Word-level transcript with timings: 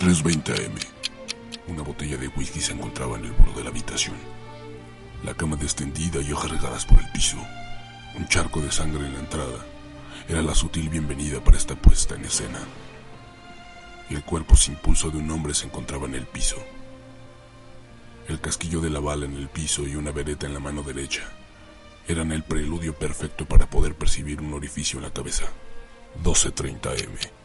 3.20 0.00 0.66
am. 0.66 0.72
Una 1.68 1.82
botella 1.82 2.16
de 2.16 2.28
whisky 2.28 2.58
se 2.62 2.72
encontraba 2.72 3.18
en 3.18 3.26
el 3.26 3.32
borde 3.32 3.56
de 3.56 3.64
la 3.64 3.68
habitación. 3.68 4.16
La 5.22 5.34
cama 5.34 5.56
descendida 5.56 6.22
y 6.22 6.32
hojas 6.32 6.52
regadas 6.52 6.86
por 6.86 6.98
el 7.00 7.12
piso. 7.12 7.36
Un 8.16 8.26
charco 8.26 8.62
de 8.62 8.72
sangre 8.72 9.04
en 9.04 9.12
la 9.12 9.20
entrada. 9.20 9.66
Era 10.26 10.40
la 10.40 10.54
sutil 10.54 10.88
bienvenida 10.88 11.44
para 11.44 11.58
esta 11.58 11.74
puesta 11.74 12.14
en 12.14 12.24
escena. 12.24 12.60
El 14.08 14.24
cuerpo 14.24 14.56
sin 14.56 14.76
pulso 14.76 15.10
de 15.10 15.18
un 15.18 15.30
hombre 15.30 15.52
se 15.52 15.66
encontraba 15.66 16.06
en 16.06 16.14
el 16.14 16.24
piso. 16.24 16.56
El 18.26 18.40
casquillo 18.40 18.80
de 18.80 18.88
la 18.88 19.00
bala 19.00 19.26
en 19.26 19.36
el 19.36 19.50
piso 19.50 19.86
y 19.86 19.96
una 19.96 20.12
vereta 20.12 20.46
en 20.46 20.54
la 20.54 20.60
mano 20.60 20.82
derecha 20.82 21.24
eran 22.08 22.32
el 22.32 22.42
preludio 22.42 22.94
perfecto 22.94 23.44
para 23.44 23.68
poder 23.68 23.94
percibir 23.94 24.40
un 24.40 24.54
orificio 24.54 24.98
en 24.98 25.04
la 25.04 25.12
cabeza. 25.12 25.44
12.30 26.24 27.04
m. 27.04 27.39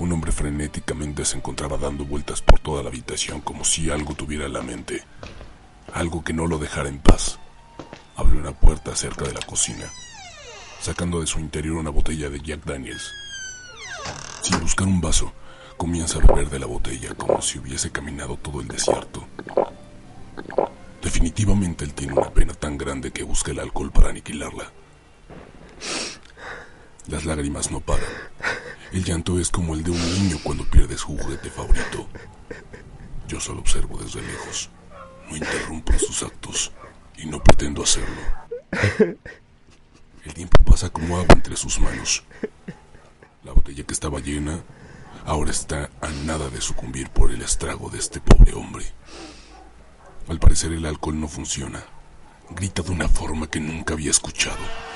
Un 0.00 0.12
hombre 0.12 0.30
frenéticamente 0.30 1.24
se 1.24 1.36
encontraba 1.36 1.76
dando 1.76 2.04
vueltas 2.04 2.40
por 2.40 2.60
toda 2.60 2.84
la 2.84 2.88
habitación 2.88 3.40
como 3.40 3.64
si 3.64 3.90
algo 3.90 4.14
tuviera 4.14 4.46
en 4.46 4.52
la 4.52 4.62
mente. 4.62 5.02
Algo 5.92 6.22
que 6.22 6.32
no 6.32 6.46
lo 6.46 6.58
dejara 6.58 6.88
en 6.88 7.00
paz. 7.00 7.40
Abrió 8.14 8.38
una 8.40 8.52
puerta 8.52 8.94
cerca 8.94 9.24
de 9.24 9.32
la 9.32 9.40
cocina, 9.40 9.90
sacando 10.80 11.20
de 11.20 11.26
su 11.26 11.40
interior 11.40 11.76
una 11.76 11.90
botella 11.90 12.30
de 12.30 12.40
Jack 12.40 12.64
Daniels. 12.64 13.10
Sin 14.42 14.60
buscar 14.60 14.86
un 14.86 15.00
vaso, 15.00 15.32
comienza 15.76 16.18
a 16.18 16.26
beber 16.26 16.48
de 16.48 16.60
la 16.60 16.66
botella 16.66 17.14
como 17.14 17.42
si 17.42 17.58
hubiese 17.58 17.90
caminado 17.90 18.36
todo 18.36 18.60
el 18.60 18.68
desierto. 18.68 19.26
Definitivamente 21.02 21.84
él 21.84 21.94
tiene 21.94 22.12
una 22.12 22.30
pena 22.30 22.54
tan 22.54 22.78
grande 22.78 23.10
que 23.10 23.24
busca 23.24 23.50
el 23.50 23.58
alcohol 23.58 23.90
para 23.90 24.10
aniquilarla. 24.10 24.70
Las 27.08 27.24
lágrimas 27.24 27.70
no 27.70 27.80
paran. 27.80 28.10
El 28.92 29.02
llanto 29.02 29.40
es 29.40 29.48
como 29.50 29.74
el 29.74 29.82
de 29.82 29.90
un 29.90 30.14
niño 30.14 30.36
cuando 30.42 30.64
pierde 30.64 30.98
su 30.98 31.16
juguete 31.16 31.48
favorito. 31.48 32.06
Yo 33.26 33.40
solo 33.40 33.60
observo 33.60 33.98
desde 33.98 34.20
lejos. 34.20 34.68
No 35.30 35.36
interrumpo 35.36 35.98
sus 35.98 36.22
actos 36.22 36.70
y 37.16 37.24
no 37.24 37.42
pretendo 37.42 37.82
hacerlo. 37.82 38.20
El 40.24 40.34
tiempo 40.34 40.62
pasa 40.64 40.90
como 40.90 41.16
agua 41.16 41.34
entre 41.34 41.56
sus 41.56 41.80
manos. 41.80 42.24
La 43.42 43.52
botella 43.52 43.84
que 43.84 43.94
estaba 43.94 44.20
llena 44.20 44.60
ahora 45.24 45.50
está 45.50 45.88
a 46.02 46.08
nada 46.26 46.50
de 46.50 46.60
sucumbir 46.60 47.08
por 47.08 47.30
el 47.30 47.40
estrago 47.40 47.88
de 47.88 47.98
este 47.98 48.20
pobre 48.20 48.52
hombre. 48.52 48.84
Al 50.28 50.38
parecer 50.38 50.72
el 50.72 50.84
alcohol 50.84 51.18
no 51.18 51.28
funciona. 51.28 51.82
Grita 52.50 52.82
de 52.82 52.90
una 52.90 53.08
forma 53.08 53.46
que 53.46 53.60
nunca 53.60 53.94
había 53.94 54.10
escuchado. 54.10 54.87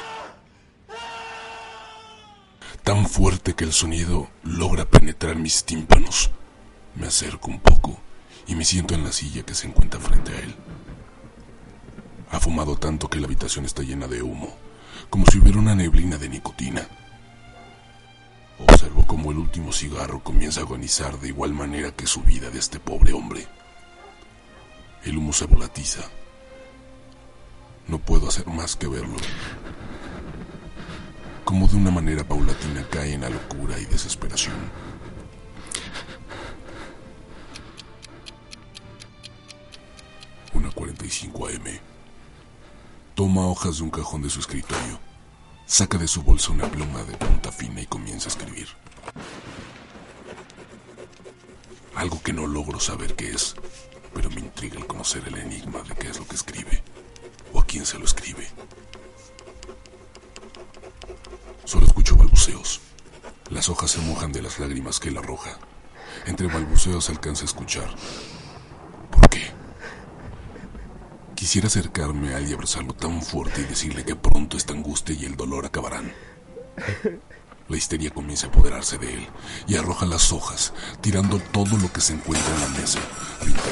Tan 2.85 3.07
fuerte 3.07 3.55
que 3.55 3.63
el 3.63 3.73
sonido 3.73 4.29
logra 4.43 4.85
penetrar 4.85 5.37
mis 5.37 5.65
tímpanos. 5.65 6.31
Me 6.97 7.07
acerco 7.07 7.49
un 7.49 7.61
poco 7.61 8.01
y 8.48 8.57
me 8.57 8.65
siento 8.65 8.95
en 8.95 9.05
la 9.05 9.13
silla 9.13 9.45
que 9.45 9.55
se 9.55 9.69
encuentra 9.69 10.01
frente 10.01 10.33
a 10.33 10.41
él. 10.41 10.57
Ha 12.33 12.41
fumado 12.41 12.77
tanto 12.77 13.09
que 13.09 13.21
la 13.21 13.27
habitación 13.27 13.67
está 13.67 13.83
llena 13.83 14.09
de 14.09 14.23
humo, 14.23 14.53
como 15.11 15.27
si 15.27 15.39
hubiera 15.39 15.61
una 15.61 15.77
neblina 15.77 16.19
de 16.19 16.29
nicotina. 16.29 16.89
Observo 18.59 19.07
cómo 19.07 19.31
el 19.31 19.39
último 19.39 19.73
cigarro 19.73 20.21
comienza 20.25 20.61
a 20.61 20.65
agonizar 20.65 21.21
de 21.21 21.29
igual 21.29 21.53
manera 21.53 21.92
que 21.92 22.09
su 22.09 22.23
vida 22.23 22.51
de 22.51 22.59
este 22.59 22.81
pobre 22.81 23.13
hombre. 23.13 23.47
El 25.05 25.19
humo 25.19 25.33
se 25.33 25.47
volatiza. 25.47 26.03
No 27.87 27.98
puedo 27.98 28.27
hacer 28.27 28.48
más 28.48 28.75
que 28.75 28.89
verlo. 28.89 29.17
Como 31.45 31.69
de 31.69 31.77
una 31.77 31.91
manera 31.91 32.25
paulatina 32.25 32.86
cae 32.91 33.14
en 33.14 33.23
la 33.23 33.30
locura 33.30 33.79
y 33.79 33.85
desesperación. 33.85 34.55
Una 40.55 40.70
45 40.70 41.48
AM. 41.48 41.79
Toma 43.14 43.47
hojas 43.47 43.79
de 43.79 43.85
un 43.85 43.91
cajón 43.91 44.23
de 44.23 44.30
su 44.30 44.41
escritorio. 44.41 44.98
Saca 45.67 45.98
de 45.98 46.08
su 46.08 46.23
bolsa 46.23 46.53
una 46.53 46.70
pluma 46.70 47.03
de 47.05 47.17
punta 47.17 47.53
fina 47.53 47.80
y 47.80 47.86
comienza 47.86 48.29
a 48.29 48.33
escribir. 48.33 48.69
Algo 51.95 52.23
que 52.23 52.33
no 52.33 52.47
logro 52.47 52.80
saber 52.80 53.14
qué 53.14 53.30
es 53.30 53.55
pero 54.14 54.30
me 54.30 54.41
intriga 54.41 54.79
el 54.79 54.86
conocer 54.86 55.23
el 55.27 55.36
enigma 55.36 55.83
de 55.83 55.95
qué 55.95 56.09
es 56.09 56.19
lo 56.19 56.27
que 56.27 56.36
escribe 56.36 56.83
o 57.53 57.61
a 57.61 57.67
quién 57.67 57.86
se 57.86 57.98
lo 57.98 58.05
escribe. 58.05 58.48
Solo 61.64 61.86
escucho 61.86 62.17
balbuceos. 62.17 62.80
Las 63.50 63.68
hojas 63.68 63.92
se 63.92 64.00
mojan 64.00 64.33
de 64.33 64.42
las 64.42 64.58
lágrimas 64.58 64.98
que 64.98 65.11
él 65.11 65.18
arroja. 65.18 65.58
Entre 66.27 66.48
balbuceos 66.48 67.08
alcanza 67.08 67.42
a 67.42 67.46
escuchar. 67.46 67.89
¿Por 69.11 69.28
qué? 69.28 69.50
Quisiera 71.36 71.68
acercarme 71.68 72.34
a 72.34 72.39
él 72.39 72.50
y 72.50 72.52
abrazarlo 72.52 72.95
tan 72.95 73.23
fuerte 73.23 73.61
y 73.61 73.64
decirle 73.64 74.05
que 74.05 74.17
pronto 74.17 74.56
esta 74.56 74.73
angustia 74.73 75.14
y 75.14 75.24
el 75.24 75.36
dolor 75.36 75.64
acabarán. 75.64 76.12
La 77.68 77.77
histeria 77.77 78.11
comienza 78.11 78.46
a 78.46 78.50
apoderarse 78.50 78.98
de 78.98 79.14
él 79.14 79.29
y 79.68 79.77
arroja 79.77 80.05
las 80.05 80.33
hojas, 80.33 80.73
tirando 81.00 81.39
todo 81.39 81.77
lo 81.79 81.92
que 81.92 82.00
se 82.00 82.14
encuentra 82.14 82.55
en 82.55 82.61
la 82.61 82.68
mesa, 82.80 82.98
pinta 83.40 83.62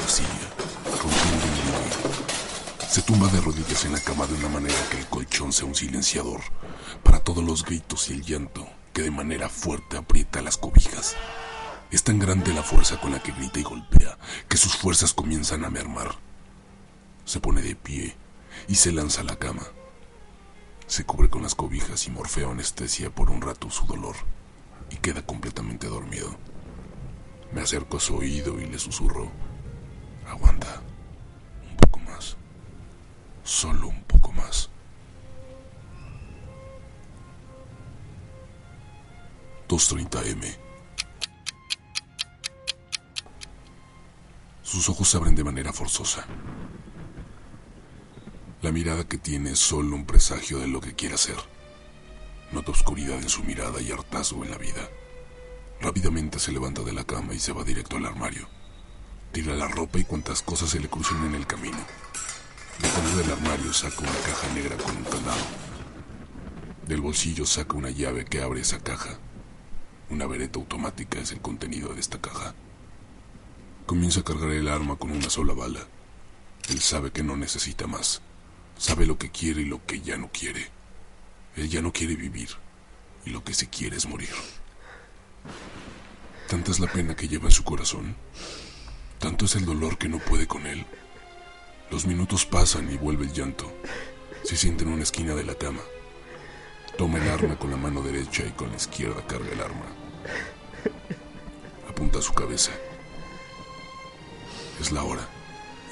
rompiendo 1.01 1.45
un 1.45 2.89
Se 2.89 3.01
tumba 3.01 3.27
de 3.27 3.41
rodillas 3.41 3.83
en 3.85 3.91
la 3.91 3.99
cama 3.99 4.25
de 4.27 4.35
una 4.35 4.47
manera 4.47 4.79
que 4.89 4.97
el 4.97 5.07
colchón 5.07 5.51
sea 5.51 5.65
un 5.65 5.75
silenciador 5.75 6.41
todos 7.23 7.43
los 7.43 7.63
gritos 7.63 8.09
y 8.09 8.13
el 8.13 8.23
llanto 8.23 8.67
que 8.93 9.03
de 9.03 9.11
manera 9.11 9.49
fuerte 9.49 9.97
aprieta 9.97 10.41
las 10.41 10.57
cobijas. 10.57 11.15
Es 11.91 12.03
tan 12.03 12.19
grande 12.19 12.53
la 12.53 12.63
fuerza 12.63 12.99
con 12.99 13.11
la 13.11 13.21
que 13.21 13.31
grita 13.31 13.59
y 13.59 13.63
golpea 13.63 14.17
que 14.47 14.57
sus 14.57 14.75
fuerzas 14.75 15.13
comienzan 15.13 15.63
a 15.65 15.69
mermar. 15.69 16.15
Se 17.25 17.39
pone 17.39 17.61
de 17.61 17.75
pie 17.75 18.15
y 18.67 18.75
se 18.75 18.91
lanza 18.91 19.21
a 19.21 19.25
la 19.25 19.37
cama. 19.37 19.63
Se 20.87 21.05
cubre 21.05 21.29
con 21.29 21.43
las 21.43 21.55
cobijas 21.55 22.07
y 22.07 22.11
Morfeo 22.11 22.51
anestesia 22.51 23.09
por 23.09 23.29
un 23.29 23.41
rato 23.41 23.69
su 23.69 23.85
dolor 23.85 24.15
y 24.89 24.97
queda 24.97 25.25
completamente 25.25 25.87
dormido. 25.87 26.35
Me 27.53 27.61
acerco 27.61 27.97
a 27.97 28.01
su 28.01 28.15
oído 28.15 28.59
y 28.59 28.65
le 28.65 28.79
susurro, 28.79 29.31
aguanta, 30.27 30.81
un 31.69 31.77
poco 31.77 31.99
más, 31.99 32.37
solo 33.43 33.89
un 33.89 34.00
...2.30 39.71 40.27
M. 40.31 40.53
Sus 44.63 44.89
ojos 44.89 45.07
se 45.07 45.15
abren 45.15 45.33
de 45.33 45.45
manera 45.45 45.71
forzosa. 45.71 46.25
La 48.61 48.73
mirada 48.73 49.07
que 49.07 49.17
tiene 49.17 49.51
es 49.51 49.59
solo 49.59 49.95
un 49.95 50.05
presagio 50.05 50.59
de 50.59 50.67
lo 50.67 50.81
que 50.81 50.93
quiere 50.93 51.15
hacer. 51.15 51.37
Nota 52.51 52.71
oscuridad 52.71 53.15
en 53.21 53.29
su 53.29 53.43
mirada 53.43 53.79
y 53.79 53.93
hartazgo 53.93 54.43
en 54.43 54.51
la 54.51 54.57
vida. 54.57 54.89
Rápidamente 55.79 56.37
se 56.39 56.51
levanta 56.51 56.81
de 56.81 56.91
la 56.91 57.05
cama 57.05 57.33
y 57.33 57.39
se 57.39 57.53
va 57.53 57.63
directo 57.63 57.95
al 57.95 58.07
armario. 58.07 58.49
Tira 59.31 59.55
la 59.55 59.69
ropa 59.69 59.99
y 59.99 60.03
cuantas 60.03 60.41
cosas 60.41 60.69
se 60.69 60.81
le 60.81 60.89
cruzan 60.89 61.25
en 61.27 61.35
el 61.35 61.47
camino. 61.47 61.79
De 62.77 63.23
del 63.23 63.31
armario 63.31 63.71
saca 63.71 64.01
una 64.01 64.19
caja 64.25 64.53
negra 64.53 64.75
con 64.75 64.97
un 64.97 65.03
candado. 65.05 65.45
Del 66.85 66.99
bolsillo 66.99 67.45
saca 67.45 67.77
una 67.77 67.89
llave 67.89 68.25
que 68.25 68.41
abre 68.41 68.59
esa 68.59 68.83
caja. 68.83 69.17
Una 70.11 70.27
vereta 70.27 70.59
automática 70.59 71.19
es 71.19 71.31
el 71.31 71.39
contenido 71.39 71.93
de 71.93 72.01
esta 72.01 72.19
caja. 72.19 72.53
Comienza 73.85 74.19
a 74.19 74.23
cargar 74.23 74.51
el 74.51 74.67
arma 74.67 74.97
con 74.97 75.09
una 75.09 75.29
sola 75.29 75.53
bala. 75.53 75.87
Él 76.67 76.81
sabe 76.81 77.11
que 77.11 77.23
no 77.23 77.37
necesita 77.37 77.87
más. 77.87 78.21
Sabe 78.77 79.05
lo 79.05 79.17
que 79.17 79.31
quiere 79.31 79.61
y 79.61 79.65
lo 79.65 79.85
que 79.85 80.01
ya 80.01 80.17
no 80.17 80.29
quiere. 80.29 80.67
Él 81.55 81.69
ya 81.69 81.81
no 81.81 81.93
quiere 81.93 82.17
vivir 82.17 82.49
y 83.25 83.29
lo 83.29 83.41
que 83.45 83.53
se 83.53 83.69
quiere 83.69 83.95
es 83.95 84.05
morir. 84.05 84.33
Tanta 86.49 86.71
es 86.71 86.81
la 86.81 86.91
pena 86.91 87.15
que 87.15 87.29
lleva 87.29 87.45
en 87.45 87.51
su 87.51 87.63
corazón. 87.63 88.17
Tanto 89.17 89.45
es 89.45 89.55
el 89.55 89.63
dolor 89.63 89.97
que 89.97 90.09
no 90.09 90.19
puede 90.19 90.45
con 90.45 90.67
él. 90.67 90.85
Los 91.89 92.05
minutos 92.05 92.45
pasan 92.45 92.91
y 92.91 92.97
vuelve 92.97 93.23
el 93.23 93.31
llanto. 93.31 93.71
Se 94.43 94.57
siente 94.57 94.83
en 94.83 94.91
una 94.91 95.03
esquina 95.03 95.35
de 95.35 95.45
la 95.45 95.55
cama. 95.55 95.81
Toma 96.97 97.17
el 97.17 97.29
arma 97.29 97.57
con 97.57 97.71
la 97.71 97.77
mano 97.77 98.01
derecha 98.01 98.43
y 98.45 98.51
con 98.51 98.71
la 98.71 98.75
izquierda 98.75 99.25
carga 99.25 99.53
el 99.53 99.61
arma. 99.61 100.00
Apunta 101.89 102.21
su 102.21 102.33
cabeza. 102.33 102.71
Es 104.79 104.91
la 104.91 105.03
hora 105.03 105.27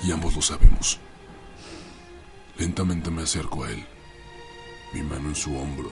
y 0.04 0.12
ambos 0.12 0.36
lo 0.36 0.42
sabemos. 0.42 1.00
Lentamente 2.58 3.10
me 3.10 3.24
acerco 3.24 3.64
a 3.64 3.72
él, 3.72 3.86
mi 4.94 5.02
mano 5.02 5.30
en 5.30 5.36
su 5.36 5.56
hombro. 5.58 5.92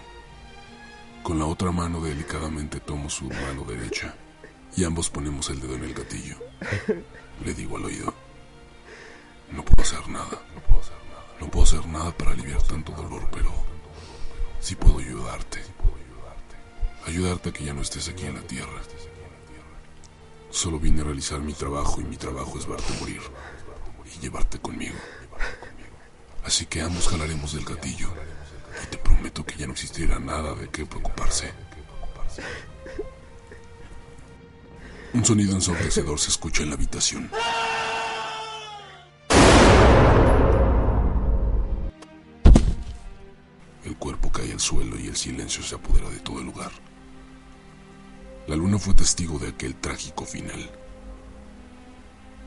Con 1.24 1.40
la 1.40 1.46
otra 1.46 1.72
mano 1.72 2.02
delicadamente 2.02 2.80
tomo 2.80 3.10
su 3.10 3.26
mano 3.26 3.64
derecha 3.68 4.16
y 4.76 4.84
ambos 4.84 5.10
ponemos 5.10 5.50
el 5.50 5.60
dedo 5.60 5.76
en 5.76 5.84
el 5.84 5.94
gatillo. 5.94 6.38
Le 7.46 7.54
digo 7.54 7.78
al 7.78 7.86
oído, 7.86 8.14
no 9.52 9.64
puedo 9.64 9.82
hacer 9.82 10.08
nada, 10.10 10.42
no 10.56 10.62
puedo 10.62 10.82
hacer 10.82 10.98
nada, 11.10 11.26
no 11.40 11.48
puedo 11.50 11.64
hacer 11.64 11.86
nada 11.88 12.12
para 12.18 12.32
aliviar 12.32 12.62
tanto 12.64 12.92
dolor, 12.92 13.30
pero 13.32 13.52
sí 14.60 14.76
puedo 14.76 15.00
ayudarte. 15.00 15.62
Ayudarte 17.08 17.50
a 17.50 17.54
que 17.54 17.64
ya 17.64 17.74
no 17.74 17.82
estés 17.82 18.10
aquí 18.10 18.26
en 18.26 18.36
la 18.36 18.42
tierra. 18.42 18.82
Solo 20.50 20.78
vine 20.78 21.00
a 21.02 21.06
realizar 21.06 21.40
mi 21.40 21.54
trabajo 21.54 22.02
y 22.02 22.04
mi 22.04 22.18
trabajo 22.18 22.60
es 22.60 22.68
verte 22.68 22.94
morir 23.00 23.22
y 24.14 24.20
llevarte 24.20 24.60
conmigo. 24.60 24.98
Así 26.44 26.66
que 26.66 26.82
ambos 26.82 27.08
jalaremos 27.08 27.54
del 27.54 27.64
gatillo 27.64 28.10
y 28.84 28.88
te 28.88 28.98
prometo 28.98 29.46
que 29.46 29.56
ya 29.56 29.68
no 29.68 29.72
existirá 29.72 30.20
nada 30.20 30.54
de 30.56 30.68
qué 30.70 30.86
preocuparse. 30.86 31.54
Un 35.14 35.24
sonido 35.24 35.54
ensordecedor 35.54 36.20
se 36.20 36.30
escucha 36.30 36.64
en 36.64 36.70
la 36.70 36.76
habitación. 36.76 37.32
El 43.86 43.96
cuerpo 43.96 44.30
cae 44.30 44.52
al 44.52 44.60
suelo 44.60 45.00
y 45.00 45.08
el 45.08 45.16
silencio 45.16 45.64
se 45.64 45.76
apodera 45.76 46.10
de 46.10 46.20
todo 46.20 46.40
el 46.40 46.48
lugar. 46.48 46.72
La 48.48 48.56
luna 48.56 48.80
fue 48.80 48.94
testigo 48.94 49.38
de 49.40 49.50
aquel 49.50 49.76
trágico 49.76 50.26
final. 50.26 50.72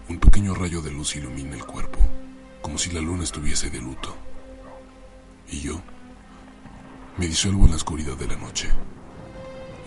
Un 0.09 0.19
pequeño 0.19 0.55
rayo 0.55 0.81
de 0.81 0.91
luz 0.91 1.15
ilumina 1.15 1.55
el 1.55 1.67
cuerpo, 1.67 1.99
como 2.63 2.79
si 2.79 2.91
la 2.91 3.03
luna 3.03 3.23
estuviese 3.25 3.69
de 3.69 3.83
luto. 3.83 4.17
Y 5.51 5.61
yo 5.61 5.83
me 7.19 7.27
disuelvo 7.27 7.67
en 7.67 7.73
la 7.73 7.77
oscuridad 7.77 8.17
de 8.17 8.29
la 8.29 8.37
noche. 8.37 8.71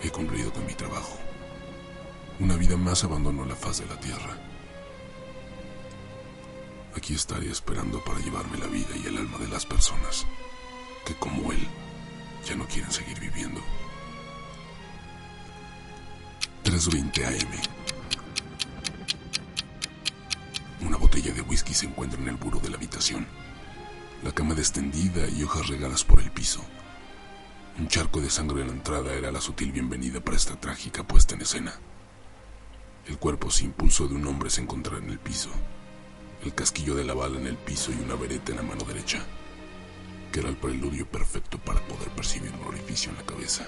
He 0.04 0.10
cumplido 0.10 0.52
con 0.52 0.64
mi 0.66 0.74
trabajo. 0.74 1.18
Una 2.38 2.54
vida 2.54 2.76
más 2.76 3.02
abandonó 3.02 3.44
la 3.44 3.56
faz 3.56 3.80
de 3.80 3.86
la 3.86 3.98
tierra. 3.98 4.38
Aquí 6.96 7.14
estaré 7.14 7.50
esperando 7.50 8.04
para 8.04 8.20
llevarme 8.20 8.56
la 8.58 8.68
vida 8.68 8.96
y 9.02 9.08
el 9.08 9.18
alma 9.18 9.38
de 9.38 9.48
las 9.48 9.66
personas 9.66 10.26
que 11.04 11.16
como 11.16 11.50
él 11.50 11.66
ya 12.46 12.54
no 12.54 12.68
quieren 12.68 12.92
seguir 12.92 13.18
viviendo. 13.18 13.33
3.20 16.74 17.24
AM. 17.24 17.52
Una 20.84 20.96
botella 20.96 21.32
de 21.32 21.40
whisky 21.42 21.72
se 21.72 21.86
encuentra 21.86 22.20
en 22.20 22.26
el 22.26 22.34
buro 22.34 22.58
de 22.58 22.68
la 22.68 22.76
habitación. 22.76 23.28
La 24.24 24.32
cama 24.32 24.54
extendida 24.54 25.28
y 25.28 25.44
hojas 25.44 25.68
regadas 25.68 26.02
por 26.02 26.18
el 26.18 26.32
piso. 26.32 26.64
Un 27.78 27.86
charco 27.86 28.20
de 28.20 28.28
sangre 28.28 28.62
en 28.62 28.66
la 28.66 28.72
entrada 28.72 29.14
era 29.14 29.30
la 29.30 29.40
sutil 29.40 29.70
bienvenida 29.70 30.18
para 30.18 30.36
esta 30.36 30.58
trágica 30.58 31.04
puesta 31.04 31.36
en 31.36 31.42
escena. 31.42 31.78
El 33.06 33.18
cuerpo 33.18 33.52
sin 33.52 33.66
impulso 33.66 34.08
de 34.08 34.16
un 34.16 34.26
hombre 34.26 34.50
se 34.50 34.60
encontraba 34.60 34.98
en 34.98 35.10
el 35.10 35.20
piso, 35.20 35.50
el 36.42 36.56
casquillo 36.56 36.96
de 36.96 37.04
la 37.04 37.14
bala 37.14 37.38
en 37.38 37.46
el 37.46 37.56
piso 37.56 37.92
y 37.92 38.02
una 38.02 38.16
vereta 38.16 38.50
en 38.50 38.56
la 38.56 38.64
mano 38.64 38.84
derecha, 38.84 39.24
que 40.32 40.40
era 40.40 40.48
el 40.48 40.56
preludio 40.56 41.06
perfecto 41.06 41.56
para 41.56 41.78
poder 41.86 42.08
percibir 42.08 42.50
un 42.50 42.66
orificio 42.66 43.12
en 43.12 43.18
la 43.18 43.26
cabeza. 43.26 43.64